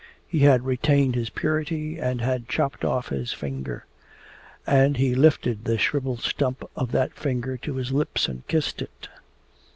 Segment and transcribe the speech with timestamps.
[0.27, 3.85] He had retained his purity and had chopped off his finger.
[4.65, 9.09] And he lifted the shrivelled stump of that finger to his lips and kissed it.